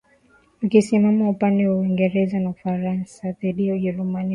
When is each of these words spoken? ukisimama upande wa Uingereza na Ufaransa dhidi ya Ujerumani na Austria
ukisimama 0.63 1.29
upande 1.29 1.67
wa 1.67 1.75
Uingereza 1.77 2.39
na 2.39 2.49
Ufaransa 2.49 3.31
dhidi 3.31 3.67
ya 3.67 3.75
Ujerumani 3.75 4.13
na 4.13 4.19
Austria 4.19 4.29